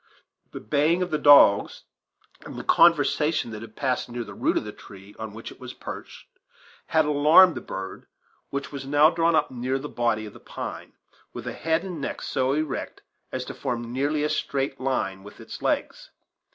[0.51, 1.83] The baying of the dogs,
[2.43, 5.59] and the conversation that had passed near the root of the tree on which it
[5.59, 6.25] was perched,
[6.87, 8.07] had alarmed the bird,
[8.49, 10.93] which was now drawn up near the body of the pine,
[11.33, 15.39] with a head and neck so erect as to form nearly a straight line with
[15.39, 16.09] its legs.